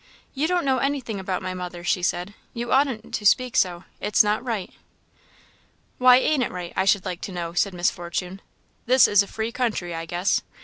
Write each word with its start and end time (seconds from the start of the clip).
"You 0.33 0.47
don't 0.47 0.65
know 0.65 0.79
anything 0.79 1.19
about 1.19 1.43
my 1.43 1.53
mother," 1.53 1.83
she 1.83 2.01
said. 2.01 2.33
"You 2.55 2.71
oughtn't 2.71 3.13
to 3.13 3.23
speak 3.23 3.55
so 3.55 3.83
it's 3.99 4.23
not 4.23 4.43
right." 4.43 4.71
"Why 5.99 6.17
ain't 6.17 6.41
it 6.41 6.49
right, 6.51 6.73
I 6.75 6.85
should 6.85 7.05
like 7.05 7.21
to 7.21 7.31
know?" 7.31 7.53
said 7.53 7.75
Miss 7.75 7.91
Fortune; 7.91 8.41
"this 8.87 9.07
is 9.07 9.21
a 9.21 9.27
free 9.27 9.51
country, 9.51 9.93
I 9.93 10.07
guess. 10.07 10.41